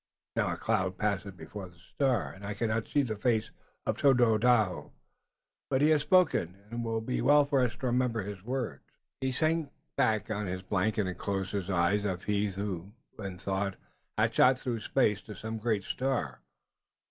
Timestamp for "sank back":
9.31-10.31